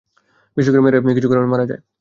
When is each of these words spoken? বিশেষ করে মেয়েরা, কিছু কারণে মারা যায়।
বিশেষ 0.57 0.71
করে 0.71 0.83
মেয়েরা, 0.83 1.15
কিছু 1.17 1.29
কারণে 1.31 1.47
মারা 1.47 1.65
যায়। 1.65 1.81